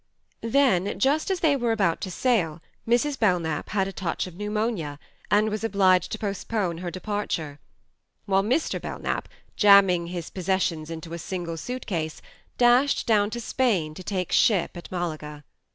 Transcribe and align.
Then, 0.57 0.97
just 0.97 1.29
as 1.29 1.41
they 1.41 1.55
were 1.55 1.71
about 1.71 2.01
to 2.01 2.09
sail, 2.09 2.59
Mrs. 2.87 3.19
Belknap 3.19 3.69
had 3.69 3.87
a 3.87 3.93
touch 3.93 4.25
of 4.25 4.35
pneumonia, 4.35 4.97
and 5.29 5.51
was 5.51 5.63
obliged 5.63 6.11
to 6.13 6.17
postpone 6.17 6.79
her 6.79 6.89
departure; 6.89 7.59
while 8.25 8.41
Mr. 8.41 8.81
Belknap, 8.81 9.29
jamming 9.55 10.07
his 10.07 10.31
posses 10.31 10.63
sions 10.63 10.89
into 10.89 11.13
a 11.13 11.19
single 11.19 11.55
suit 11.55 11.85
case, 11.85 12.19
dashed 12.57 13.05
14 13.05 13.05
THE 13.05 13.13
MARNE 13.13 13.19
down 13.25 13.29
to 13.29 13.39
Spain 13.41 13.93
to 13.93 14.03
take 14.03 14.31
ship 14.31 14.75
at 14.75 14.91
Malaga. 14.91 15.43